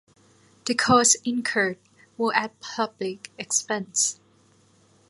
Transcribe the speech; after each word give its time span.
The 0.65 0.73
costs 0.73 1.15
incurred 1.23 1.77
were 2.17 2.33
at 2.35 2.59
public 2.59 3.29
expense. 3.37 4.19